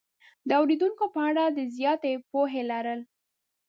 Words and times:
د 0.47 0.49
اورېدونکو 0.61 1.05
په 1.13 1.21
اړه 1.29 1.43
د 1.57 1.59
زیاتې 1.77 2.11
پوهې 2.31 2.61
لرل 2.71 2.99